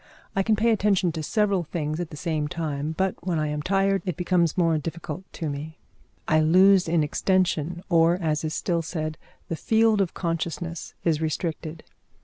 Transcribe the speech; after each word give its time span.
I 0.35 0.41
can 0.41 0.55
pay 0.55 0.71
attention 0.71 1.11
to 1.11 1.21
several 1.21 1.61
things 1.63 1.99
at 1.99 2.09
the 2.09 2.17
same 2.17 2.47
time, 2.47 2.93
but 2.97 3.13
when 3.23 3.37
I 3.37 3.49
am 3.49 3.61
tired 3.61 4.01
it 4.03 4.17
becomes 4.17 4.57
more 4.57 4.75
difficult 4.79 5.31
to 5.33 5.47
me. 5.47 5.77
I 6.27 6.39
lose 6.39 6.87
in 6.87 7.03
extension, 7.03 7.83
or, 7.87 8.15
as 8.15 8.43
is 8.43 8.55
still 8.55 8.81
said, 8.81 9.19
the 9.47 9.55
field 9.55 10.01
of 10.01 10.15
consciousness 10.15 10.95
is 11.03 11.21
restricted. 11.21 11.83